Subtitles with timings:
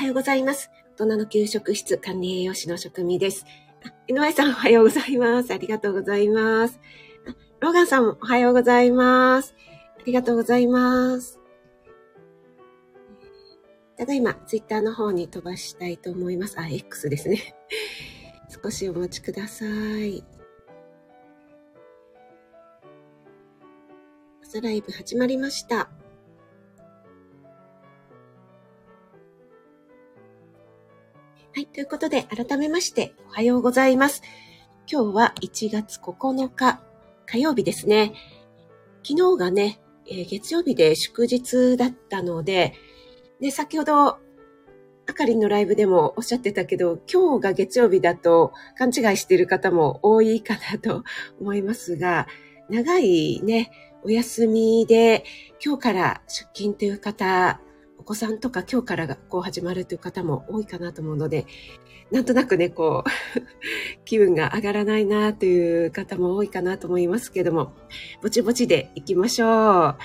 [0.00, 0.70] おはようございます。
[0.96, 3.44] 大人の給食室管理栄養士の職味です。
[4.08, 5.52] 井上さんおはようございます。
[5.52, 6.80] ありがとうございます。
[7.60, 9.54] ローガンさんおはようございます。
[9.98, 11.38] ありがとうございます。
[13.98, 16.58] ただいま、ツイッターの方に飛ばしたいと思います。
[16.58, 17.54] あ、X ですね。
[18.64, 20.24] 少しお待ちください。
[24.42, 25.90] 朝ライブ始まりました。
[31.80, 34.20] ということで、改めまして、おはようございます。
[34.86, 36.82] 今日は1月9日、
[37.24, 38.12] 火曜日ですね。
[39.02, 42.74] 昨日がね、えー、月曜日で祝日だったので、
[43.40, 44.18] で、先ほど、あ
[45.14, 51.04] かりんのライブでもおっしゃってたけど、今日が月曜日だと勘違いしている方も多いかなと
[51.40, 52.26] 思いますが、
[52.68, 53.70] 長いね、
[54.04, 55.24] お休みで
[55.64, 57.58] 今日から出勤という方、
[58.10, 61.46] 子さんとか今日から学校始まるという方も多いかなと思うので、
[62.10, 63.10] なんとなくね、こう、
[64.04, 67.72] 気分が上がらないなという方も多いかなと思いますけども、
[68.20, 69.96] ぼちぼちで行きましょう。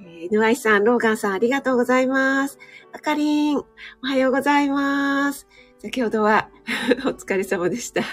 [0.00, 2.58] えー、ぬあいさん、ローガンさん、ありがとうございます。
[2.92, 3.66] あかりん、お
[4.02, 5.46] はようございます。
[5.82, 6.48] 先ほどは
[7.04, 8.00] お疲れ様でした。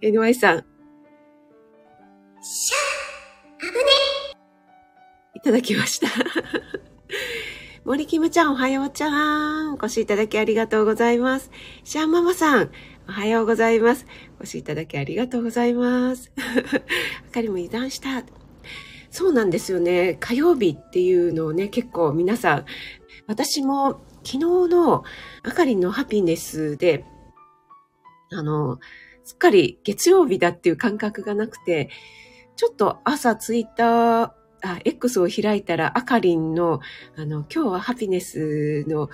[0.00, 0.64] えー、ぬあいさん。
[2.40, 3.84] シャー、あぶね
[5.34, 6.08] いただきました。
[7.84, 9.08] 森キムちゃん、おはようちゃ
[9.70, 9.72] ん。
[9.72, 11.50] お越しいただきありがとうございます。
[11.82, 12.70] シャンママさん、
[13.08, 14.06] おはようございます。
[14.38, 16.30] お越しいただきありがとうございます。
[16.36, 18.22] あかりも油断した。
[19.10, 20.18] そうなんですよね。
[20.20, 22.64] 火曜日っていうのをね、結構皆さん、
[23.26, 25.02] 私も昨日の
[25.42, 27.06] あかりのハピネスで、
[28.30, 28.78] あの、
[29.24, 31.88] すっかり月曜日だっていう感覚がなくて、
[32.56, 36.80] ちょっと朝ツイッターあ、X を開いたら、あかりんの、
[37.16, 39.10] あの、今日はハピネスの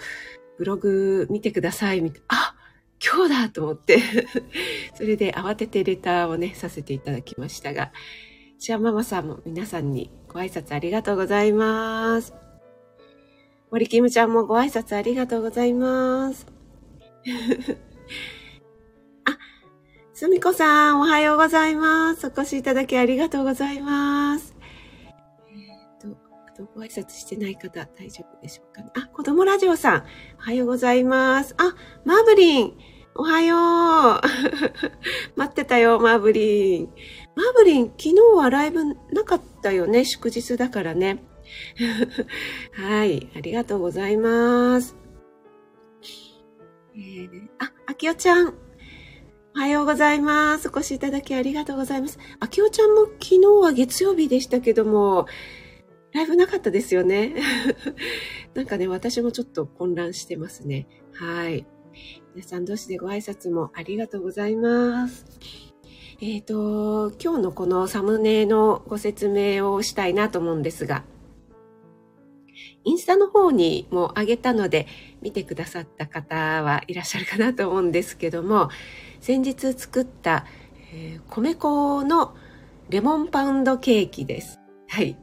[0.59, 2.27] ブログ見てください、みたいな。
[2.29, 2.57] あ、
[3.05, 4.01] 今日だと思って
[4.95, 7.93] それで慌ててレターをね、させていただきましたが、
[8.59, 12.35] シアママさんも皆さんにご挨拶ありがとうございます。
[13.71, 16.47] 森キムちゃんもご挨拶ありがとうございます。
[19.27, 19.39] あ、
[20.15, 22.29] すみこさん、おはようございます。
[22.29, 24.56] お越しいただきありがとうございます。
[26.57, 30.05] とご挨拶してない方大丈夫でしょうか、ね、あ、子供ラジオさん、
[30.39, 31.55] おはようございます。
[31.59, 31.75] あ、
[32.07, 32.73] マーブリン、
[33.15, 34.21] おはよう。
[35.37, 36.89] 待ってたよ、マーブリン。
[37.35, 40.07] マーブリン、昨日はライブなかったよね。
[40.07, 41.23] 祝日だからね。
[42.73, 44.97] はい、ありがとうございます。
[46.95, 48.55] えー、あ、あきおちゃん。
[49.55, 50.69] おはようございます。
[50.69, 52.19] お越しいただきありがとうございます。
[52.41, 55.27] あきおちゃんも昨日は月曜日でしたけども、
[56.17, 57.35] ライブなかったですよね。
[58.55, 60.87] なんかね、私もちょっと混乱してますね。
[61.13, 61.67] はい。
[62.35, 65.27] 皆さん同士でご挨拶もありがとうございます。
[66.23, 71.05] えっ、ー、と、今日のこのサムネのご説明をしたいなと思うんですが、
[72.85, 74.87] インスタの方にも上げたので、
[75.21, 78.71] 見てくださった方はいらっしゃるかなと思うんですけども、
[79.21, 80.47] 先日作った、
[80.95, 82.35] えー、米粉の
[82.89, 84.59] レモンパウンドケーキです。
[84.89, 85.19] はい。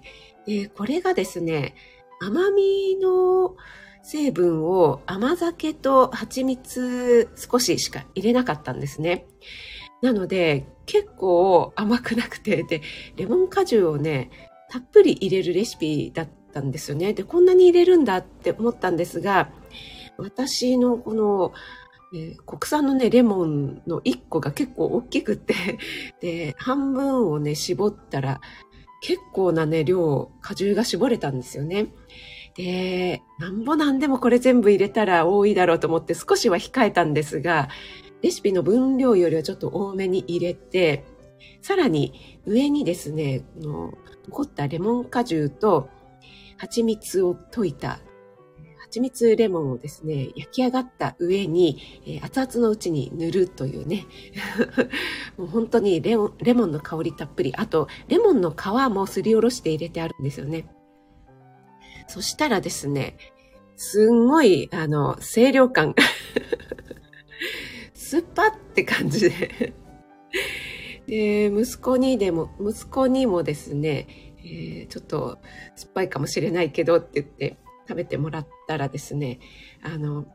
[0.46, 1.76] で、これがですね、
[2.22, 3.56] 甘みの
[4.02, 9.26] 成分を甘酒と蜂蜜少ししか入れなかったんですね。
[10.02, 12.82] なので、結構甘くなくて、で、
[13.16, 14.30] レモン果汁をね、
[14.70, 17.14] たっぷり入れるレシピだったんですよね。
[17.14, 19.50] で、こんなに入れるんだって思ったんですが、
[20.18, 21.53] 私のこの、
[22.14, 25.78] えー、国産のね、レモンの1個が結構大きくて、
[26.20, 28.42] で、半分をね、絞ったら、
[29.03, 31.88] 結構なね、量、果汁が絞れたんですよね。
[32.56, 37.68] で、なんぼなんでもこれ全部入れたら多いだろうと思って少しは控えたんですが、
[38.22, 41.03] レシピの分量よりはちょっと多めに入れて、
[41.61, 45.90] さらに上にですね、残ったレモン果汁と
[46.55, 48.00] 蜂蜜を溶いた
[48.93, 54.05] 蜂蜜レモンをですね、焼き上がった上に、えー、熱々のうちに塗るというね、
[55.35, 60.67] もう本当にレモンの香りたっぷり、あと、レモンの皮もすりおろして入れてあるんですよね。
[62.07, 63.17] そしたらですね、
[63.75, 65.95] すんごい、あの、清涼感。
[67.95, 69.73] スッパって感じで
[71.07, 75.40] で、息子にでも、息子にもですね、えー、ちょっと
[75.75, 77.57] 酸っぱいかもしれないけどって言って、
[77.88, 79.40] 食べてもらったらですね、
[79.84, 80.26] あの、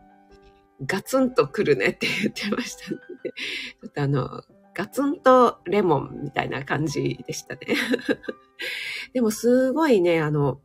[0.85, 4.43] ガツンとくるねって 言ってましたので、ちょっとあの、
[4.75, 7.61] ガツンとレモンみたいな感じでしたね。
[9.13, 10.61] でもすごいね、あの、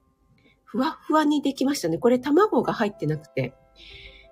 [0.63, 1.97] ふわふわにできましたね。
[1.97, 3.53] これ卵が入ってなくて、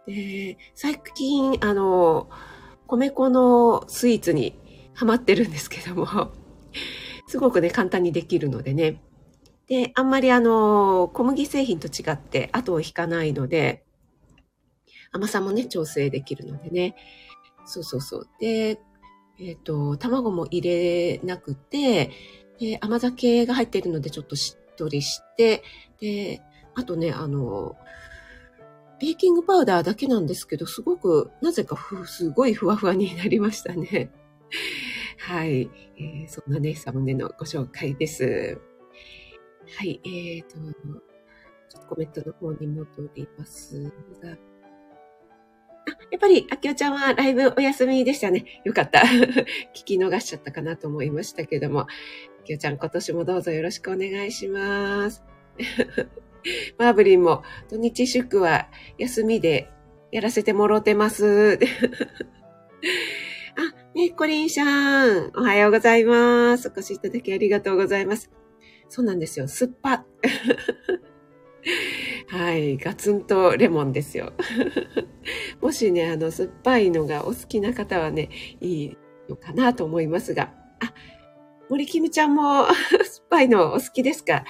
[0.06, 2.30] で、最近、あの、
[2.88, 4.60] 米粉のスイーツに
[4.94, 6.32] ハマってるんですけども、
[7.28, 9.02] すごくね、簡単にできるのでね。
[9.72, 13.86] で、あんまりあの、小麦製品と違って後を引かないので、
[15.14, 16.94] 甘さもね、調整できるのでね。
[17.64, 18.28] そうそうそう。
[18.42, 18.82] で、
[19.40, 22.12] えっ、ー、と、卵も入れなくて、
[22.60, 25.64] で、甘酒が入っているのでちょっとしっとりして、
[26.02, 26.42] で、
[26.76, 27.78] あとね、あの、
[29.00, 34.12] ベーキングパウダーだけなんですけど、すごく、なぜかふ、すごいふわふわになりましたね。
[35.18, 38.60] はい、えー、そんなね、サムネのご紹介です。
[39.78, 40.58] はい、えーと、
[41.70, 42.86] ちょっとコメントの方に戻
[43.16, 43.92] りますが、
[44.30, 48.62] あ、やっぱり、あきおちゃんはライブお休みでしたね。
[48.64, 49.00] よかった。
[49.74, 51.88] 聞き逃しちゃったかなと思いましたけども、あ
[52.44, 55.24] きおちゃん今年もどうぞよろしくお願いします。
[56.78, 59.70] マーブリンも土日祝は休みで
[60.12, 61.60] やらせてもろてます。
[63.56, 66.68] あ、ねコリンさん、おはようございます。
[66.68, 68.30] お越しいただきありがとうございます。
[68.92, 69.48] そうなんですよ。
[69.48, 70.06] 酸っぱ。
[72.28, 72.78] はい。
[72.78, 74.34] ガツンとレモンですよ。
[75.62, 78.30] もしね、あの、酸っぱいのがお好きな方はね、
[78.60, 78.98] いい
[79.30, 80.54] のかなと思いますが。
[80.82, 80.94] あ、
[81.70, 82.74] 森キムちゃんも 酸っ
[83.30, 84.44] ぱいのお好きですか？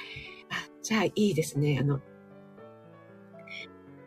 [0.49, 1.77] あじゃあいいですね。
[1.79, 2.01] あの、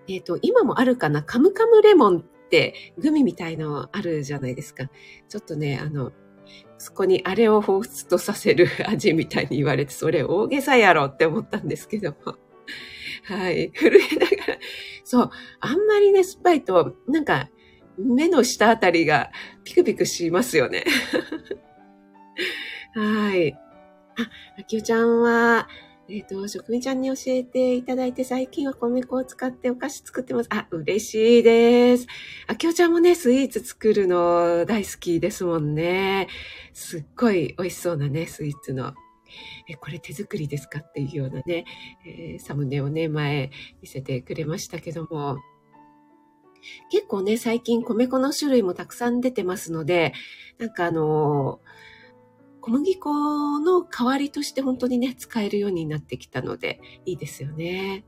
[0.08, 1.22] えっ、ー、と、今もあるかな？
[1.22, 4.90] カムカムレモンってグミみたいのあるじゃないですか。
[5.28, 6.10] ちょっとね、あの、
[6.78, 12.36] そこにあれを彷彿とさせる 味みたいに言われて、それ大げさやろって思ったんですけども。
[13.24, 13.70] はい。
[13.76, 14.58] 震えながら。
[15.04, 15.30] そう。
[15.60, 17.48] あんまりね、酸っぱいと、なんか、
[17.96, 19.30] 目の下あたりが
[19.62, 20.84] ピクピクしますよね。
[22.94, 23.52] はい。
[23.52, 23.58] あ、
[24.58, 25.68] あきおちゃんは、
[26.06, 30.48] えっ、ー、と、職人ちゃんに教えていただいて、最近は米粉を使ってお菓子作ってます。
[30.50, 32.06] あ、嬉しいです。
[32.46, 36.28] あきおちゃんもね、スイーツ作るの大好きですもんね。
[36.74, 38.92] すっごい美味しそうなね、スイーツの。
[39.66, 41.64] え、これ手作りですかっていうようなね、
[42.06, 45.38] えー、サムネをね、前見せてくれましたけども。
[46.90, 50.12] 結構ね、最近米粉の種類もたくさん出てますので、
[50.58, 51.73] なんかあのー
[52.64, 58.06] 小麦粉の代わりとして本当にね、使えるようになってきたので、いいですよね。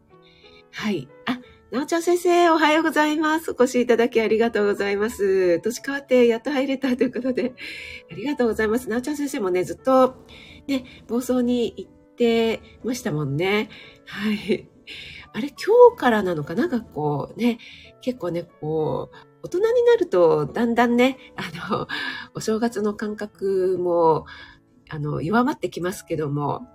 [0.73, 1.09] はい。
[1.27, 3.51] あ、なおちゃん先生、おはようございます。
[3.51, 5.61] お越しいただきありがとうございます。
[5.61, 7.53] 年変わってやっと入れたということで、
[8.11, 8.89] ありがとうございます。
[8.89, 10.25] なおちゃん先生もね、ずっと、
[10.67, 13.69] ね、暴走に行ってましたもんね。
[14.07, 14.71] はい。
[15.35, 16.69] あれ、今日からなのかな？
[16.69, 17.59] んかこうね、
[18.01, 21.87] 結構ね、こう、大人になると、だんだんね、あの、
[22.35, 24.27] お正月の感覚も、
[24.89, 26.67] あの、弱まってきますけども、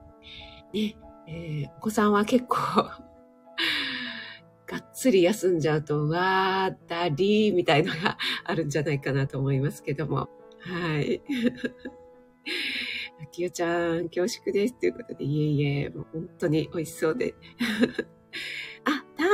[0.73, 0.95] ね、
[1.27, 2.55] えー、お子さんは結構
[4.65, 10.29] がっつり休んじゃうと、わーったり、みたいのがあるんじゃないかなと思いますけども。
[10.59, 11.21] はい。
[13.21, 14.79] あきよちゃん、恐縮です。
[14.79, 17.35] ということで、いえいえ、もう本当に美味しそうで。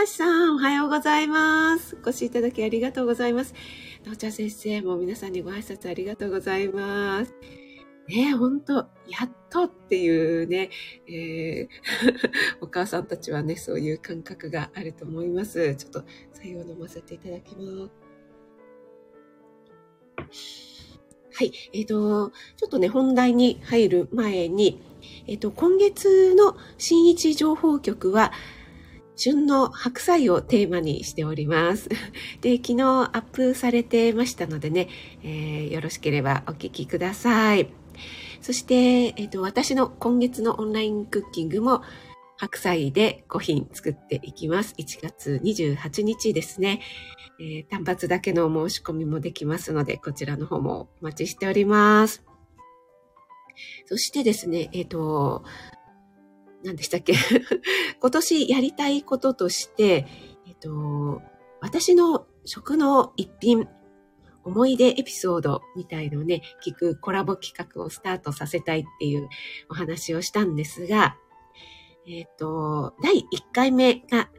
[0.02, 1.96] 橋さん、おはようございます。
[1.96, 3.56] お越しいただきありがとうございます。
[4.06, 7.34] なおちゃん先生も皆さんにご挨拶ありがとうございます。
[8.08, 8.76] ねえ、ほんと、
[9.08, 10.70] やっとっていうね、
[11.08, 11.68] えー、
[12.62, 15.76] お母さんたちはね、そういう感覚があると思います。
[15.76, 16.02] ちょっと、
[16.40, 17.90] 採用飲ませていただきま
[20.32, 20.48] す。
[21.34, 21.52] はい。
[21.74, 24.80] えっ、ー、と、ちょっとね、本題に入る前に、
[25.26, 28.32] えっ、ー、と、今月の新一情報局は、
[29.18, 31.90] 旬の白菜をテーマにしております。
[32.42, 34.88] で、昨日アップされてましたのでね、
[35.24, 37.68] えー、よろしければお聞きください。
[38.42, 41.82] そして、えっ、ー、と、私の今月のオンラインクッキングも
[42.38, 44.76] 白菜で5品作っていきます。
[44.78, 46.82] 1月28日ですね。
[47.40, 52.24] えー、単発だけの申し込みもできますので、こちらの方もお待ちしております。
[53.86, 55.44] そしてですね、えっ、ー、と、
[56.68, 57.14] 何でしたっけ？
[58.00, 60.06] 今年やりたいこととして、
[60.48, 61.22] えっと、
[61.62, 63.68] 私の食の一品、
[64.44, 69.28] 思い出エピソードみたいのをね、聞くコラボ企画をスタートさせたいっていう
[69.70, 71.18] お話をしたんですが、
[72.08, 74.30] えっ、と、第1回目が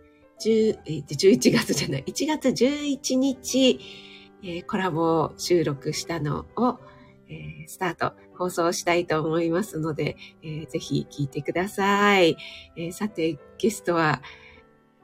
[0.42, 3.80] 10、11月じゃない、1月11日、
[4.42, 6.78] えー、コラボ収録したのを、
[7.28, 12.36] えー、スタート、放送したいと思いますので、えー、ぜひ聞いてください。
[12.76, 14.22] えー、さて、ゲストは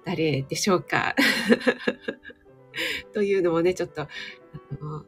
[0.04, 1.16] 誰でしょうか？
[3.12, 4.08] というのもね、ちょっと、あ
[4.80, 5.04] の、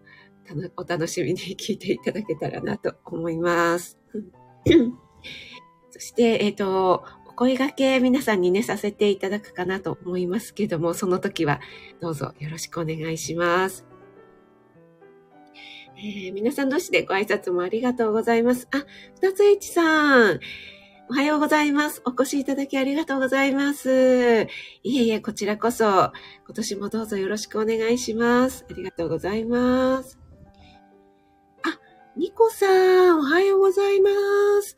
[0.76, 3.98] お楽しみに聞いていただけたらなと思います。
[5.90, 11.60] そして、えっ、ー、と、お声掛け皆さんにね、させていただくかなと思いますけども、その時は
[12.00, 13.95] どうぞよろしくお願いします。
[15.98, 18.68] えー、皆さん同士でご挨拶もありがとうございます。
[18.70, 18.84] あ、
[19.14, 20.40] 二つ H さん。
[21.08, 22.02] おはようございます。
[22.04, 24.46] お越しいただきありがとうございます。
[24.82, 26.12] いえいえ、こちらこそ、今
[26.54, 28.66] 年もどうぞよろしくお願いします。
[28.70, 30.18] ありがとうございます。
[31.62, 31.78] あ、
[32.14, 32.66] ニコさ
[33.12, 34.10] ん、おはようございま
[34.60, 34.76] す。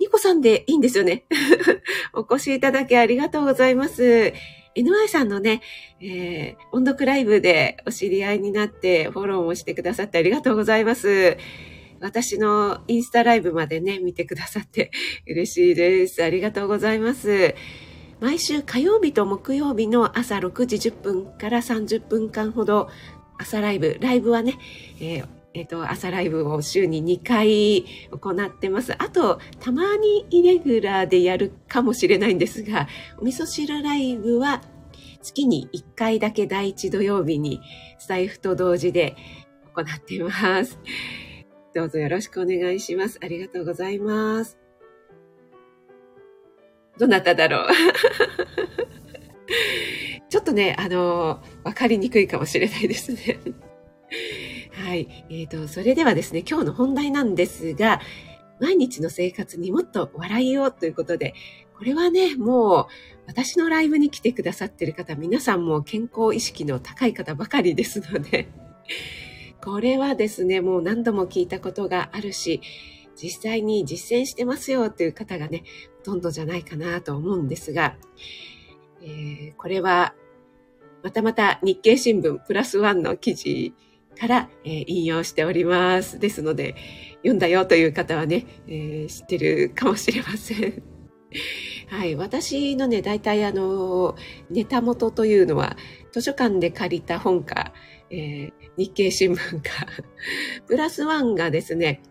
[0.00, 1.26] ニコさんでいいんですよね。
[2.12, 4.32] お越しいただきありがとうございます。
[4.76, 5.62] NY さんのね、
[6.00, 11.38] えー、音読ライブでお知り合いになってフォローもしてくださってありがとうございます。
[12.00, 14.90] 私のインスタライブまでね、見てくださって
[15.26, 16.22] 嬉しいです。
[16.22, 17.54] ありがとうございます。
[18.20, 22.88] 毎週火曜日と木曜日の朝6時10分から30分間ほど
[23.38, 24.54] 朝ライブ、ライブはね、
[25.00, 28.92] えーえっ、と、朝ライブを週に2回行ってます。
[29.02, 34.60] あと、たまにイレギュラーでやるかもしれないんですが、お味噌汁ライブは
[35.22, 37.62] 月に1回だけ第1土曜日に
[37.98, 39.16] スタイフと同時で
[39.72, 40.78] 行っています。
[41.74, 43.18] どうぞよろしくお願いします。
[43.22, 44.58] ありがとうございます。
[46.98, 47.68] どなただろう
[50.28, 53.40] ちょっとね、あの、わかりにくいかもしれないですね
[54.76, 55.24] はい。
[55.30, 58.00] えっ、ー、と、それではですね、今日の本題なんですが、
[58.60, 61.34] 毎日の生活にもっと笑いをということで、
[61.78, 62.86] これはね、もう
[63.26, 68.48] 私のライブに来てくださってる方、皆さんも健康意識の高い方ばかりですので、
[69.64, 72.60] これはですね、もう何度も聞いたことがあるし、
[73.14, 75.64] 実際に実践してますよという方がね、
[75.98, 77.96] ほとんどじゃないかなと思うんですが、
[79.00, 80.14] えー、これは
[81.02, 83.74] またまた日経新聞プラスワンの記事
[84.18, 86.18] から、え、引用しております。
[86.18, 86.74] ですので、
[87.18, 90.82] 読んだよという方はね、えー、知ってるかもしれません。
[91.88, 92.14] はい。
[92.16, 94.16] 私のね、大体あの、
[94.50, 95.76] ネタ元というのは、
[96.12, 97.72] 図書館で借りた本か、
[98.10, 99.86] えー、日経新聞か、
[100.66, 102.02] プラスワンがですね、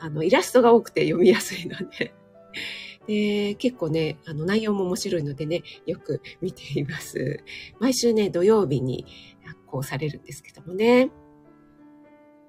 [0.00, 2.12] あの、イラストが多くて読みやすいので、
[3.06, 7.42] で結構ね、あの内容も面白いのでね、よく見ています。
[7.80, 9.06] 毎週ね、土曜日に
[9.44, 11.10] 発行されるんですけどもね。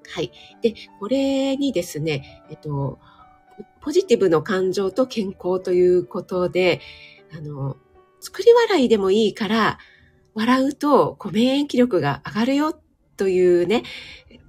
[0.10, 0.32] はい。
[0.62, 3.00] で、これにですね、えっと、
[3.82, 6.82] ポジティブの感情と健康ということで、
[7.36, 7.78] あの、
[8.20, 9.80] 作り笑いでもいいから、
[10.34, 12.80] 笑うと、こう、免疫力が上がるよ
[13.18, 13.84] というね、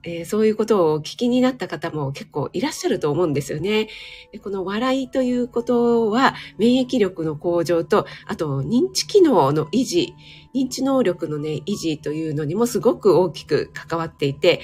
[0.04, 3.88] えー、そういうことをお聞きになった方も結構いらっしゃると思うんですよね。
[4.32, 10.14] でこの笑いということは免疫力の向上と、あと認知機能の維持、
[10.54, 14.60] 認知能力のね、維持というのにもすごく大きく関わっていて、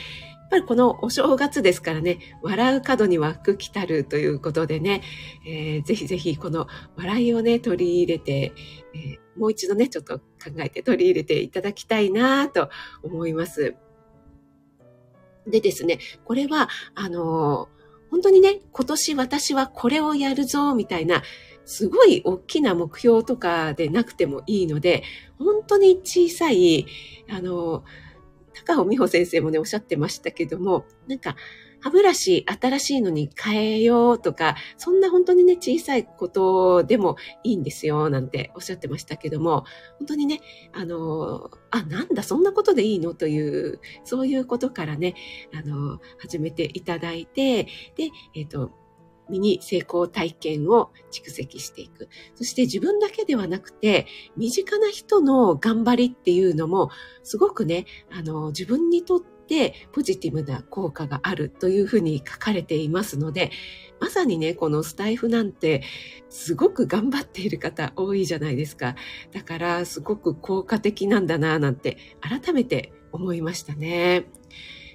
[0.51, 5.03] ぱりこのお正月ですからね、笑う角には福来たるということでね、
[5.47, 6.67] えー、ぜひぜひこの
[6.97, 8.53] 笑いをね、取り入れて、
[8.95, 10.25] えー、もう一度ね、ちょっと考
[10.59, 12.69] えて取り入れていただきたいなと
[13.03, 13.77] 思います。
[15.47, 21.23] でですね、これは、あのー、本当にね、今年私はこれをやるぞ、みたいな、
[21.65, 25.05] すごい大きな目標とかでなくてもいいので、
[25.39, 26.87] 本当に小さい、
[27.29, 27.83] あのー、
[28.71, 31.37] 高尾美穂先生もね、おっしゃってましたけども、なんか、
[31.83, 39.65] 歯ブラシ新しいのに変えようとか、そんな本当にね、小さいことでもいいんですよ、なんておっしゃってましたけども、
[39.99, 40.41] 本当にね、
[40.73, 43.15] あの、あ、なんだ、そんなことでいいの？
[43.15, 45.15] という、そういうことからね、
[45.55, 48.73] あの、始めていただいて、で、えっ、ー、と、
[49.31, 52.09] 身に成功体験を蓄積していく。
[52.35, 54.07] そして自分だけではなくて、
[54.37, 56.91] 身近な人の頑張りっていうのも、
[57.23, 63.51] すごくね、あの、自分にとってポジティブな効果があるというふうに書かれていますので、
[64.01, 65.83] まさにね、このスタイフなんて、
[66.29, 68.97] すごく頑張っている方多いじゃないですか。
[69.33, 74.25] だから、すごく効果的なんだなぁ、なんて、改めて思いましたね。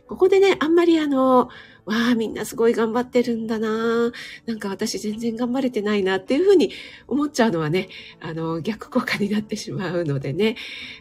[0.07, 1.49] ここでね、あんまりあの、
[1.85, 4.11] わあ、みんなすごい頑張ってるんだな。
[4.45, 6.71] なんか私全然頑張れてないなっていうふうに
[7.07, 7.89] 思っちゃうのはね、
[8.19, 10.55] あの、逆効果になってしまうのでね、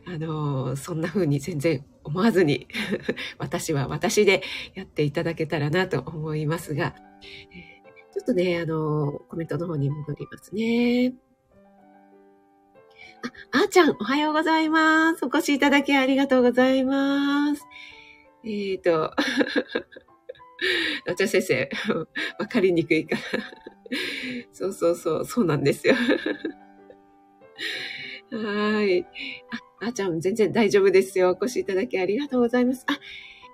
[0.07, 2.69] あの、そんなふうに全然思わずに
[3.39, 4.43] 私は私で
[4.75, 6.95] やっていただけたらなと思いますが、
[8.13, 11.15] ちょっとね、あの、コメントの方に戻りますね。
[13.53, 15.25] あ、あーちゃん、おはようございます。
[15.25, 17.63] お越しいただきありがとうございます。
[18.45, 19.15] えっ、ー、と、
[21.07, 21.69] 夏先生、
[22.39, 23.23] わかりにくいから。
[24.53, 25.95] そうそうそう、そうなんですよ。
[28.31, 29.03] はい。
[29.03, 29.07] あ、
[29.81, 31.37] あーちゃん、全然大丈夫ですよ。
[31.41, 32.85] お越しいただきありがとうございます。
[32.89, 32.99] あ、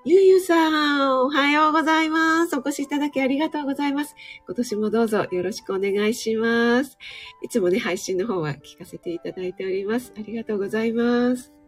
[0.05, 2.57] ゆうゆうさん、おはようございます。
[2.57, 4.15] お越しいただきありがとうございます。
[4.47, 6.97] 今年もどうぞよろしくお願いします。
[7.43, 10.15] いつもね、配信の方は聞かせていただいております。
[10.17, 11.60] ありがとうございます。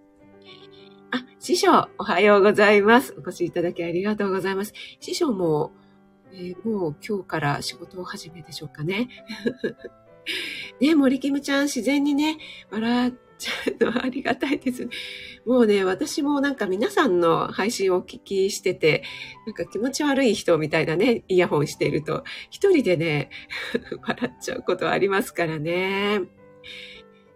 [1.14, 3.14] あ、師匠、おはようございます。
[3.18, 4.72] お越しいただきありがとうございます。
[4.98, 5.72] 師匠も、
[6.32, 9.10] えー、もう今日から仕事を始めでしょうかね。
[10.80, 12.38] ね、森キムちゃん、自然にね、
[12.70, 14.88] 笑っちゃうのはありがたいです。
[15.44, 19.02] もうね、私もなんか皆さんの配信をお聞きしてて、
[19.44, 23.28] なんか気持ち悪い人みたいなね、イヤホンしていると、一人でね、
[24.00, 26.22] 笑っちゃうことはありますからね。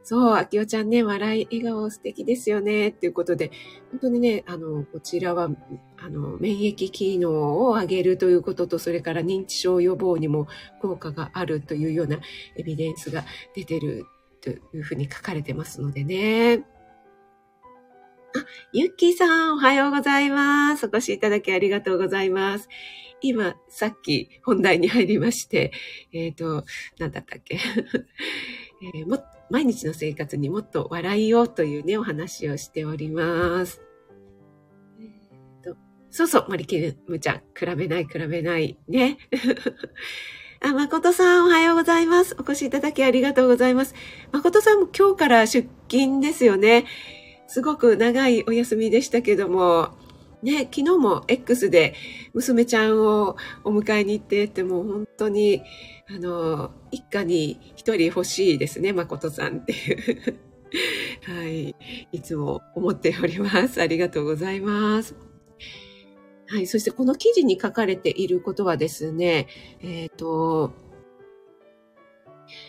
[0.08, 3.50] そう、あきおちゃんね、笑い、笑顔素敵ですよね、っていうことで、
[3.90, 5.50] 本当にね、あの、こちらは、
[5.98, 10.46] あの、免疫機能を上げるということと、それから認知症予防にも
[10.80, 12.20] 効果があるというような
[12.54, 13.24] エビデンスが
[13.56, 14.06] 出てる
[14.40, 16.64] というふうに書かれてますのでね。
[18.36, 20.86] あ、ゆっきーさん、おはようございます。
[20.86, 22.68] お越しいただきありがとうございます。
[23.22, 25.72] 今、さっき本題に入りまして、
[26.12, 26.64] えっ、ー、と、
[27.00, 27.58] 何だったっけ、
[28.94, 29.18] えー、も、
[29.50, 33.80] 毎日の生活にもっと笑いをというね、お話をしております。
[35.00, 35.76] えー、と
[36.10, 39.18] そうそう、マリケムちゃん、比べない、比べない、ね。
[40.60, 42.36] あ、誠さん、おはようございます。
[42.38, 43.94] お越しいただきありがとうございます。
[44.32, 46.86] 誠さんも今日から出勤ですよね。
[47.46, 49.90] すごく長いお休みでしたけども、
[50.42, 51.94] ね、昨日も X で
[52.34, 55.62] 娘ちゃんをお迎えに行ってってもう本当に、
[56.08, 60.38] あの、一家に一人欲しいですね、誠さんっていう。
[61.22, 61.74] はい。
[62.12, 63.80] いつも思っております。
[63.80, 65.16] ありがとうございます。
[66.48, 66.66] はい。
[66.66, 69.48] そしてこの記事に書かれていることはですね、
[69.80, 70.72] えっ、ー、と、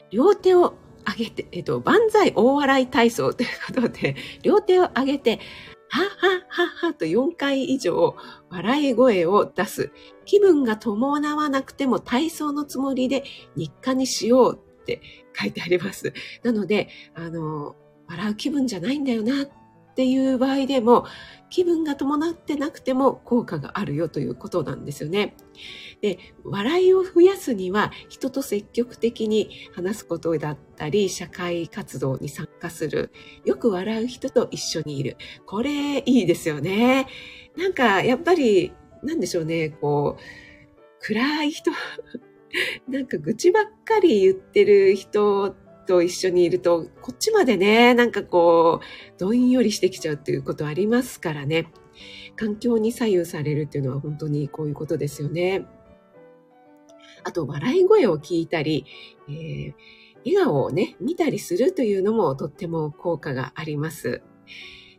[0.10, 5.40] 両手を上げて、えっ、と、万歳大笑い体操ということで、両手を上げて、
[5.90, 8.16] はっはっはっはと4回以上
[8.50, 9.92] 笑い声を出す。
[10.26, 13.24] 気分が伴わなくても体操のつもりで
[13.56, 15.02] 日課にしようって
[15.36, 16.14] 書いてあります。
[16.44, 17.76] なので、あの、
[18.08, 19.50] 笑う気分じゃないんだよなっ
[19.96, 21.06] ていう場合でも
[21.50, 25.36] 気分が伴ってなくても効果があるよということなんですよね。
[26.02, 33.12] で、笑いを増やすには人と積極的に話すことだったり社会活動に参加する。
[33.46, 35.18] よく笑う人と一緒にいる。
[35.46, 37.08] これいいですよね。
[37.58, 40.22] なんかやっぱりなんでしょうね、こう
[41.02, 41.72] 暗い人
[42.88, 45.56] なんか愚痴ばっかり言ってる人
[45.88, 51.72] と一緒にいると、こっちまでね、なんかこう、どんよりしてきちゃうっていうことありますからね。
[52.36, 55.66] 環境に左右されるっていうのは本当にこういうことですよね。
[57.24, 58.86] あと、笑い声を聞いたり、
[59.30, 59.74] えー、
[60.26, 64.22] 笑顔をね、見たりするというのもとっても効果があります。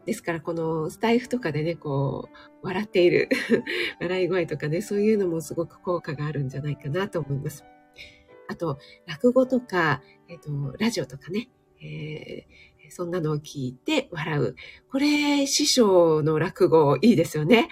[0.06, 3.28] ですから、このスタイフとかでね、こう、笑っている
[4.00, 7.64] 笑い声とかね、そういうのもすごく効果があるんじゃないかなと思います。
[8.48, 11.50] あと、落語とか、えっ、ー、と、ラジオとかね、
[11.82, 14.56] えー、そんなのを聞いて笑う。
[14.90, 17.68] これ、師匠の落語いいですよね。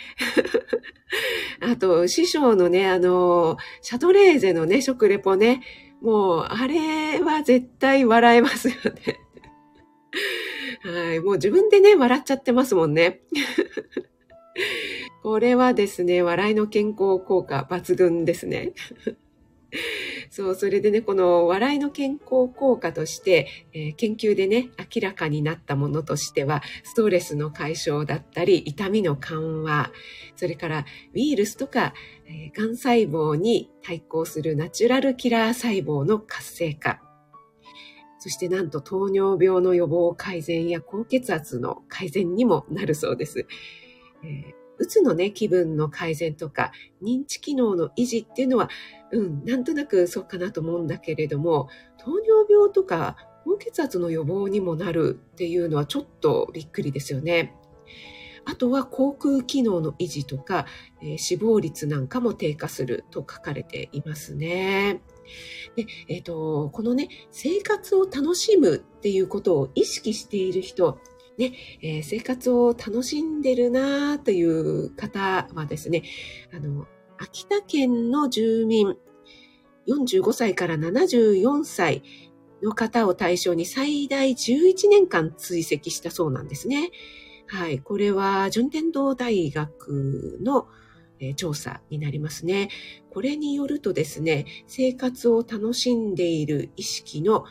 [1.61, 5.63] あと、師匠のね、あの、シャトレーゼのね、食レポね、
[6.01, 9.21] もう、あれは絶対笑えますよね。
[10.85, 11.21] はい。
[11.21, 13.23] もう自分でね、笑っちゃってますもんね。
[15.23, 18.73] これはですね、笑いの健康効果抜群ですね。
[20.37, 29.90] そう、それでね、この笑いの健康効果として、えー、研究でね、明らかになったものとしては、ストレスの解消だったり、痛みの緩和、
[30.37, 31.94] それからウイルスとか、
[32.27, 37.01] えー、癌細胞に対抗するナチュラルキラー細胞の活性化、
[38.18, 43.46] そしてなんと糖尿病の予防改善や高血圧の改善にもなるそうです。
[44.22, 48.69] えーうつのね、気分の改善とか、認知機能の維持っていうのは、
[49.12, 57.55] うん、なんとなくそうかなと思うんだけれども、糖尿病とか高血圧の予防にもなるっていうのはちょっとびっくりですよね。
[58.45, 60.67] あとは口腔機能の維持とか、
[61.03, 65.01] えー、死亡率なんかも低下すると書かれていますね。
[65.75, 71.01] で、えっ、ー、と、このね、生活を楽しむっていうことを意識している人、
[71.38, 76.03] ね、えー、生活を楽しんでるなという方はですね、
[76.55, 76.87] あの、
[77.18, 78.96] 秋田県の住民、
[79.88, 82.03] 45歳から74歳
[82.62, 86.90] の方を対象に最大11年間追跡したそうなんですね。
[87.46, 87.79] はい。
[87.79, 90.66] これは、順天堂大学の、
[91.20, 92.68] えー、調査になりますね。
[93.11, 97.44] これによるとですね、生活を楽しんでいる意識の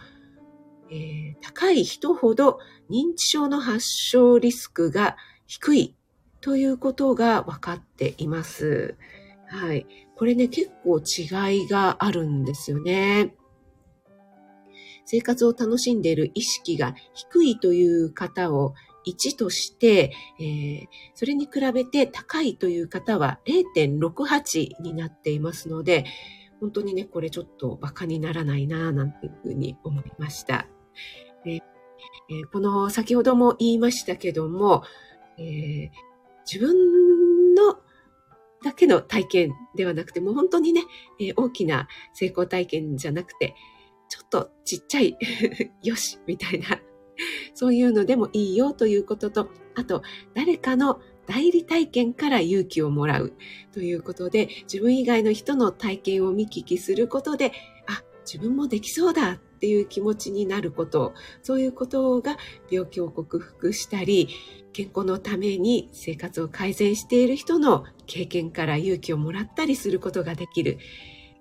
[0.91, 5.17] えー、高い人ほど認知症の発症リスクが
[5.47, 5.95] 低い
[6.41, 8.95] ということが分かっています。
[9.47, 9.85] はい。
[10.15, 13.35] これね、結構違いがあるんですよね。
[15.05, 18.73] 生活を楽しんでいる意識が低いという方を
[19.07, 23.39] 1として、えー、それに比べて高いという方は
[23.75, 26.05] 0.68になっていますので、
[26.59, 30.67] 本当にね、これちょっと馬鹿にならないなぁなんていうふうに思いました。
[31.45, 31.59] え、
[32.51, 34.83] この先ほども言いましたけども、
[35.37, 35.91] え、
[36.51, 37.79] 自分の
[38.63, 40.83] だけの体験ではなくて、もう本当にね、
[41.19, 43.55] え、大きな成功体験じゃなくて、
[44.09, 45.17] ちょっとちっちゃい
[45.83, 46.79] よし、みたいな、
[47.53, 50.01] そういうのでもいいよということと、あと、
[50.33, 53.33] 誰かの代理体験から勇気をもらう
[53.71, 57.51] ということで、自分以外の人の体験を見聞きすることで、
[57.87, 62.37] あ、自分もできそうだっていう気持ちになること、そういうことが
[62.69, 64.29] 病気を克服したり、
[64.73, 70.79] 健康のために生活を改善している人の経験から勇気をもらったりすることができる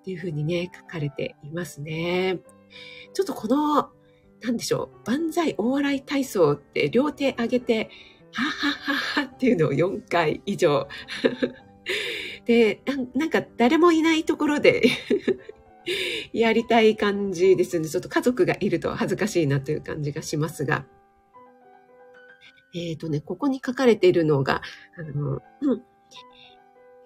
[0.00, 2.38] っていうふうにね、書かれていますね。
[3.12, 3.90] ちょっとこの、
[4.40, 7.90] なんでしょう、万歳大笑い体操って両手上げて、
[8.32, 10.88] ははははっていうのを4回以上。
[12.44, 14.82] でな、なんか誰もいないところで
[16.32, 17.88] やりたい感じですね。
[17.88, 20.84] ちょっと家族がいると恥ずかしいなという感じがしますが。
[22.74, 24.62] えっ、ー、とね、ここに書かれているのが、
[24.98, 25.82] あの、うん、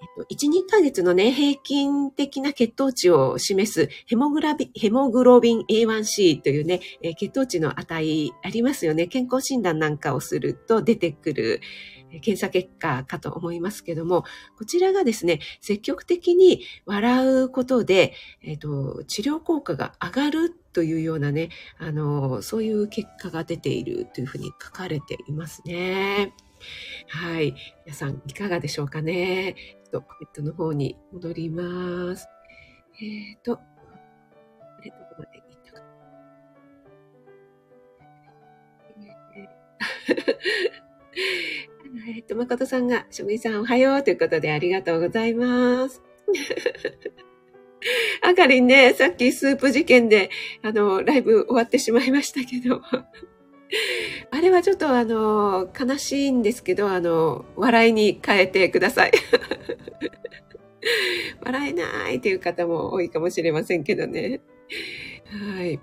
[0.00, 9.08] えっと、1、2ヶ月のね、平均的な血糖値を示すヘモグラビヘモグロビン A1C というね、えー、血糖値の値ありますよね。
[9.08, 11.60] 健康診断なんかをすると出てくる、
[12.10, 14.24] 検査結果かと思いますけども、
[14.56, 26.32] こちらがですね、積極的に笑うことで、えっ、と、治療効果が上がるというようなね、あの、そういう結果が出ているというふうに書かれていますね。
[27.08, 27.54] はい。
[27.84, 29.54] 皆さん、いかがでしょうかね。
[29.84, 32.28] ちょっとコメントの方に戻ります。
[33.00, 35.82] えっ、ー、と、あれ、どこまで行ったか。
[42.10, 46.02] えっと、誠さんが、しょみさんおはようということでありがとうございます。
[48.24, 50.30] あかりんね、さっきスープ事件で、
[50.62, 52.80] あの、ライブ終わってしまいましたけど、
[54.30, 59.12] あれはちょっとあの、悲しいんですけど、あの、笑いに変えてください。
[61.44, 64.40] 笑えないという方も多いかもしれませんけどね。
[65.26, 65.78] はい。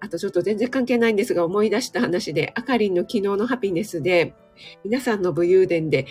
[0.00, 4.34] あとちょっと全然関係ないんですが、思い出した話で、あかりんの昨日のハピネスで、
[4.84, 6.06] 皆さんの武勇伝で、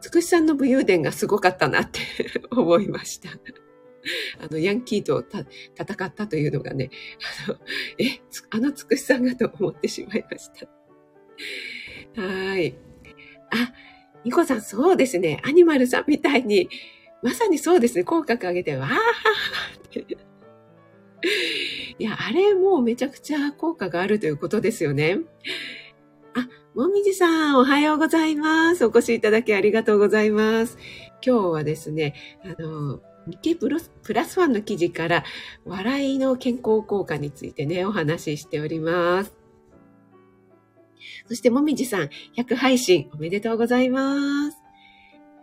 [0.00, 2.00] つくしさんの武勇伝がすごかったなって
[2.50, 3.30] 思いました。
[4.40, 5.24] あの、ヤンキーと
[5.76, 6.90] 戦ったというのがね、
[7.46, 7.58] あの、
[7.98, 12.22] え、あのつくしさんがと思ってしまいました。
[12.22, 12.74] はい。
[13.50, 13.72] あ、
[14.24, 15.40] ニコさん、そうですね。
[15.44, 16.68] アニマルさんみたいに、
[17.22, 18.04] まさにそうですね。
[18.04, 18.94] 口角上げて、わー
[20.02, 20.16] って。
[21.98, 25.18] いや、あれもうめちゃくちゃ効果があるということですよね。
[26.78, 28.86] もみじさん、おはようございます。
[28.86, 30.78] お越しいただきありがとうございます。
[31.26, 32.14] 今日はですね、
[32.44, 35.24] あの、日経プラスワンの記事から
[35.64, 39.34] 笑いの健康効果についてね、お話ししております。
[41.26, 44.56] そして、もみじさん、100配信おめでとうございます。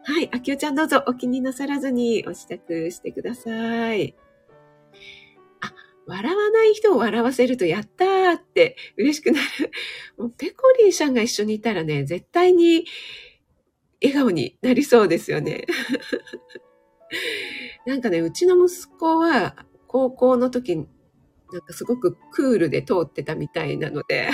[0.06, 4.16] はい、あきおちゃんどうぞお気になさらずにお支度してください。
[6.08, 9.72] 笑わない人を笑わせるとやったーって嬉しくなる。
[10.18, 12.86] もうペコリンさんが一緒にいたらね、絶対に
[14.02, 15.66] 笑顔になりそうですよね。
[17.86, 20.88] なんかね、うちの息子は高校の時、なん
[21.62, 24.30] かすごくクールで通ってたみたいなので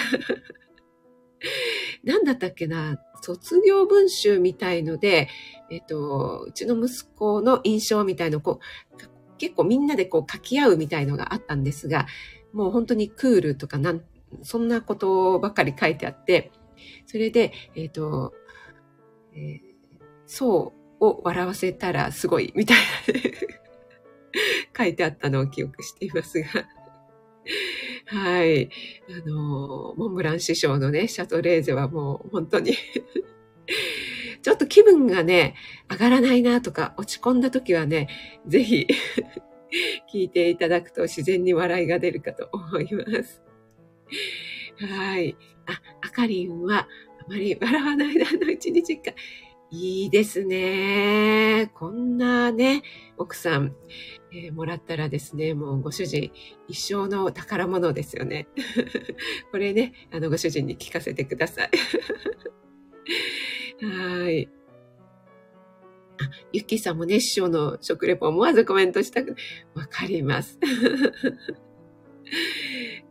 [2.04, 5.30] なんだったっけな、卒業文集みたいので、
[5.70, 8.60] えっと、うちの息子の印象みたいのこ
[8.98, 9.02] う、
[9.42, 12.06] 結構みんなでこう書き合うみたいのがあったんですが、
[12.54, 14.04] もう本当にクールとかなん、
[14.44, 16.52] そんなことばっかり書いてあって、
[17.08, 18.34] それで、えっ、と、
[19.34, 19.60] えー、
[20.28, 22.84] そうを笑わせたらすごいみたいな
[24.78, 26.48] 書いてあったのを記憶していますが
[28.06, 28.70] はい。
[29.10, 32.76] あの、モンブラン師匠のね、シャトレーゼはもう本当に
[34.42, 35.56] ちょっと気分がね、
[35.90, 38.08] 上がらないなとか落ち込んだ時はね、
[38.48, 38.88] ぜひ
[40.14, 43.42] 聞いていただくと自然に笑いが出るかと思います。
[44.80, 45.38] はい。
[45.68, 46.88] あ、あかりんはあ
[47.28, 49.12] まり笑わないなの一日か。
[49.74, 51.72] いいですね。
[51.76, 52.84] こんなね、
[53.18, 53.74] 奥さん、
[54.34, 56.30] えー、もらったらですね、もうご主人
[56.68, 58.50] 一生の宝物ですよね。
[59.52, 61.70] これね、あのご主人に聞かせてください。
[63.82, 64.48] はい。
[66.20, 69.36] あ、ゆきさんもね、師匠の食レポ思わずコメントしたく、
[69.74, 70.60] わかります。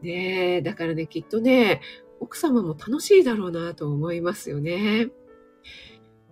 [0.03, 1.81] ねえ、だからね、きっとね、
[2.21, 5.11] 奥様も楽しいだろうなと思いますよね。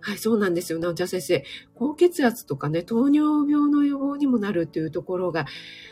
[0.01, 0.79] はい、そうなんですよ。
[0.79, 1.43] なおちゃん先生。
[1.75, 5.45] 高血圧とかね、糖尿病の予防にもなるっていうところが、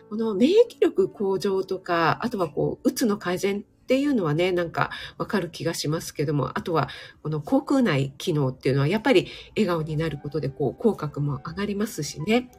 [0.09, 6.89] この免疫力向上とか、あとはこう、うつの改善っていうのはね、なんかわかる気がしますけども、あとは、
[7.23, 12.51] この口腔内機能っていうのは、やっぱり笑顔になることで、こう、口角も上がりますしね。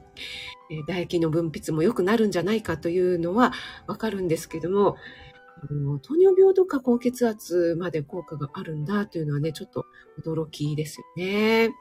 [0.70, 3.52] え唾液の分泌も良くなるんじゃないかというのは
[3.86, 4.96] わかるんですけども、
[6.02, 9.84] 糖尿病とか高血圧まで効果があるんだというのはね、ちょっと
[10.24, 11.74] 驚きですよね。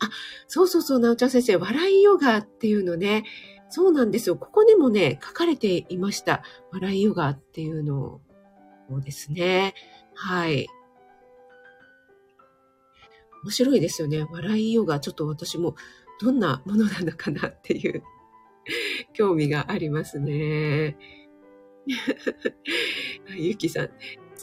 [0.00, 0.10] あ、
[0.48, 3.24] そうそうそう、なおちゃん先生、笑いヨガっていうのね、
[3.68, 4.36] そうなんですよ。
[4.36, 6.42] ここにもね、書かれていました。
[6.72, 8.20] 笑いヨガっていうの
[8.90, 9.74] をですね。
[10.14, 10.66] はい。
[13.44, 14.26] 面白いですよね。
[14.30, 15.00] 笑いヨガ。
[15.00, 15.74] ちょっと私も
[16.20, 18.02] どんなものなのかなっていう
[19.12, 20.96] 興味がありますね。
[23.36, 23.92] ゆきさん、突っ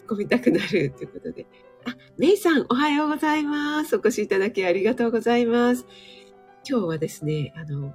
[0.08, 1.46] 込みたくなるということで。
[1.86, 3.96] あ、めいさん、おはようございます。
[3.96, 5.86] お越しいただきありがとうございます。
[6.68, 7.94] 今日はですね、あの、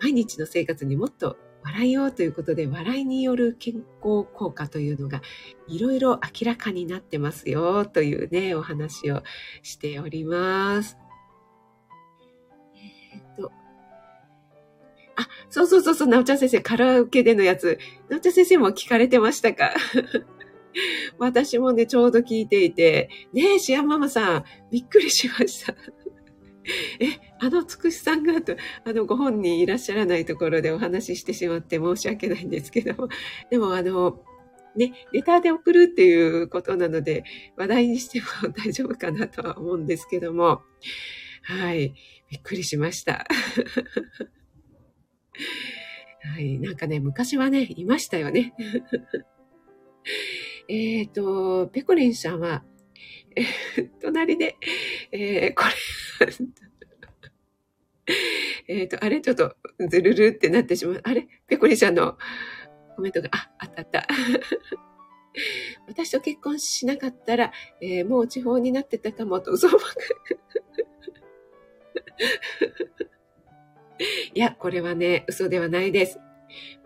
[0.00, 3.84] 毎日の生活にもっと笑いをということで、笑いによる健康
[4.32, 5.20] 効果というのが
[5.66, 9.22] いろいろ明らかになってますよというね、お話を
[9.62, 10.96] しております。
[15.16, 17.78] あ、そうそうそうそう、なおちゃん先生、カラオケでのやつ、
[18.08, 19.72] なおちゃん先生も聞かれてましたか？
[21.18, 25.74] 私もね、ちょうど聞いていて、ねえ、シアママさん、びっくりしました。
[27.00, 27.06] え、
[27.38, 33.08] あのつくしさんがと、あのご本人いらっしゃらないところでお話ししてしまって申し訳ないんですけど も、
[33.50, 34.22] でもあの、
[34.74, 37.24] ね、レターで送るっていうことなので、
[37.56, 40.62] 話題にしても大丈夫かなとは思うんですけども、
[41.42, 41.94] はい、
[42.30, 43.26] びっくりしました。
[46.34, 46.58] はい。
[46.58, 48.52] なんかね、昔はね、いましたよね。
[50.68, 52.64] えっと、ペコリンさんは、
[53.36, 53.44] え、
[54.00, 54.56] 隣で、
[55.12, 55.70] えー、これ
[58.68, 59.56] えっと、あれちょっと、
[59.88, 61.00] ずるるってなってしまう。
[61.04, 61.26] あれ？
[61.46, 62.16] ペコリンさんの
[62.94, 64.06] コメントが、あ、あったあった。
[65.86, 69.84] 私と結婚しなかったら、えー、もう地方になってたかもと嘘ばく。
[74.34, 76.18] いや、これはね、嘘ではないです。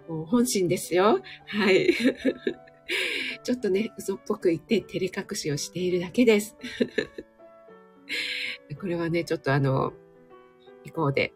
[0.09, 1.23] もう本心ですよ。
[1.47, 1.95] はい。
[3.45, 6.57] ちょっとね、嘘っぽく言って照れ隠しをしているだけです。
[8.81, 9.92] これはね、ちょっとあの、
[10.85, 11.33] 以降で。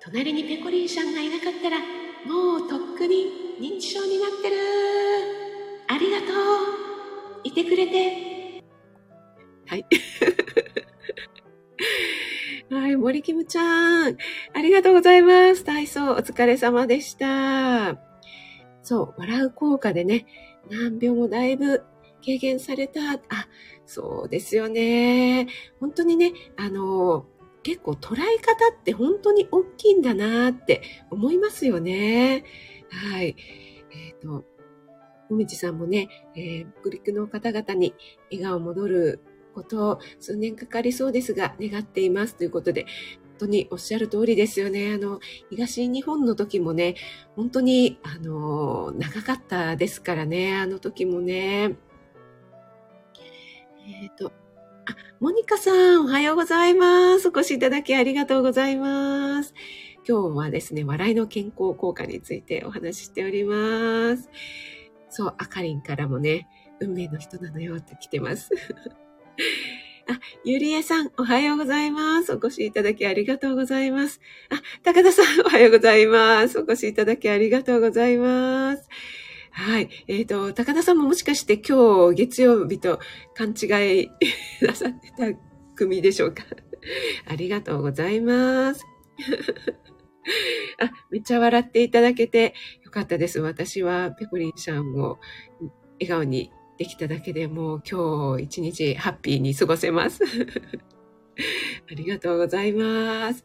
[0.00, 1.78] 隣にペコリンさんがいなかったら、
[2.26, 4.56] もうとっくに認知症になってる。
[5.88, 6.26] ありがとう。
[7.44, 8.62] いてくれて。
[9.66, 9.84] はい。
[12.70, 14.16] はい、森キムちゃん。
[14.52, 15.64] ありがとうございます。
[15.64, 17.98] 体操お疲れ様でした。
[18.82, 20.26] そう、笑う効果でね、
[20.70, 21.84] 難病もだいぶ
[22.24, 23.00] 軽減された。
[23.14, 23.20] あ、
[23.86, 25.48] そうですよね。
[25.80, 27.26] 本当にね、あの、
[27.62, 32.44] 結構捉え方って本当に大きいんだなって思いますよね。
[32.90, 33.36] はい。
[33.92, 34.44] えっ、ー、と、
[35.28, 37.94] もみじさんもね、えー、北陸の方々に
[38.30, 39.20] 笑顔戻る
[39.54, 42.90] ことを数年かかりそうですが、願っていますということで、本
[43.40, 44.92] 当におっしゃる通りですよね。
[44.94, 46.96] あの、東日本の時もね、
[47.36, 51.76] 本当に、あの、長かったですからね、あの時もね。
[53.90, 54.32] えっ、ー、と、
[54.86, 57.28] あ、モニカさん、おはようございます。
[57.28, 59.52] お越しいただきありがとうございます。
[60.08, 64.28] 今日はですね、笑いの健康効果についてお話ししております。
[65.08, 66.48] そう、あかりんからもね、
[66.80, 68.50] 運命の人なのよって来てます。
[70.08, 72.32] あ、ゆりえさん、おはようございます。
[72.32, 74.20] お越しいただきありがとうございます。
[74.50, 76.60] あ、高田さん、おはようございます。
[76.60, 78.88] お越しいただきありがとうございます。
[79.50, 79.88] はい。
[80.06, 83.00] えっ、ー、と、高田さんももしかして今日月曜日と
[83.34, 84.10] 勘違い
[84.62, 85.38] なさってた
[85.74, 86.44] 組でしょうか？
[87.26, 88.84] ありがとうございます。
[90.80, 93.40] あ、めっちゃ笑っていただけてよかったです。
[93.40, 95.18] 私はペコリンさんを
[96.00, 100.22] 笑顔にできただけでもう今日一日ハッピーに過ごせます。
[101.90, 103.44] ありがとうございます、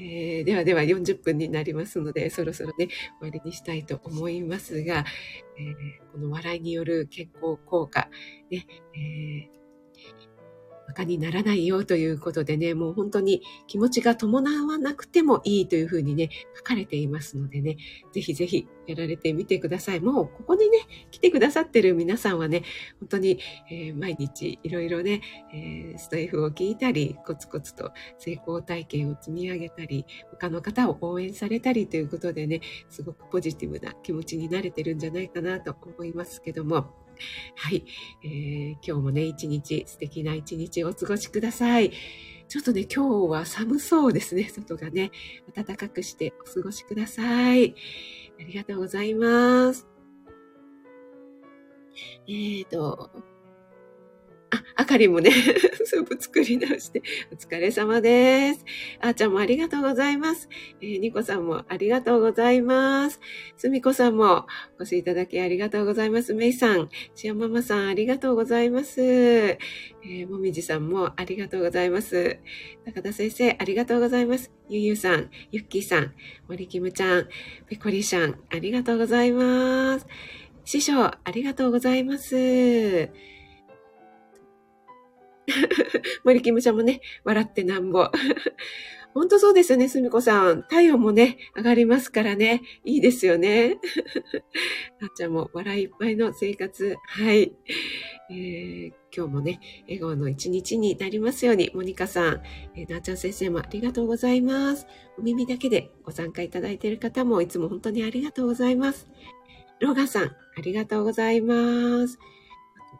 [0.00, 2.88] えー、ではでは40分になりますので、そろそろね、
[3.20, 5.04] 終わりにしたいと思いますが、
[5.58, 8.08] えー、この笑いによる健康効果、
[8.50, 10.33] ね、えー、
[10.94, 17.76] 馬鹿にならないよということでね、もう本当に気持ちが伴わなくてもいいというふうにね、書かれていますのでね、
[18.12, 20.00] ぜひぜひやられてみてください。
[20.00, 20.78] もうここにね、
[21.10, 22.62] 来てくださってる皆さんはね、
[23.00, 25.20] 本当に、えー、毎日いろいろね、
[25.52, 37.03] えー、ストイフを聞いたり、コツコツと成功体験を積み上げたり、他の方を応援されたりということでね、すごくポジティブな気持ちになれてるんじゃないかなと思いますけども、
[37.56, 37.84] はい、
[38.24, 41.92] えー、今日もね、一日素敵な一日をお過ごしください。
[42.48, 45.10] ちょっとね、今日は寒そうですね、 外がね。
[45.54, 47.74] 暖かくしてお過ごしください。
[48.38, 49.86] ありがとうございます。
[52.26, 53.10] えーと、
[54.54, 55.32] あ、あかりもね、
[55.84, 58.64] スープ作り直して、お疲れ様です。
[59.00, 60.48] あーちゃんもありがとうございます。
[60.80, 63.20] えー、ニコさんもありがとうございます。
[63.56, 64.46] すみこさんも
[64.78, 66.34] お越しいただきありがとうございます。
[66.34, 69.02] めいさん、しあママさんありがとうございます。
[69.02, 72.38] えー、もみじさんもありがとうございます。
[72.84, 74.52] 高田先生、ありがとうございます。
[74.68, 76.12] ゆゆさん、ゆっきーさん、
[76.48, 77.28] 森きむちゃん、
[77.68, 80.06] ぺこりしゃん、ありがとうございます。
[80.64, 83.33] 師匠、ありがとうございます。
[86.24, 88.10] 森キムちゃんもね、笑ってなんぼ。
[89.14, 90.64] 本当そうですよね、すみこさん。
[90.64, 92.62] 体温もね、上がりますからね。
[92.84, 93.78] いいですよね。
[95.00, 96.96] なっちゃんも笑いいっぱいの生活。
[97.06, 97.52] はい。
[98.28, 102.42] えー、今日もね、笑顔の一日になりますように、モニカさん、
[102.74, 104.88] えー、なっちゃん先生もありがとうございます。
[105.16, 109.08] お耳だけでご参加いただいている方もいつも本当にありがとうございます。
[109.78, 112.18] ローガンさん、ありがとうございます。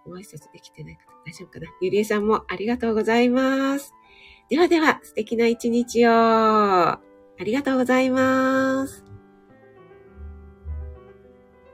[0.07, 1.67] ご挨拶できてない方大丈夫かな？
[1.81, 3.95] ゆりえさんもありがとうございます。
[4.51, 6.11] ではでは、素敵な一日を。
[6.13, 7.01] あ
[7.41, 9.13] りがとうございます。